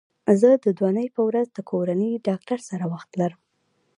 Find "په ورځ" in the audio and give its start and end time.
1.15-1.47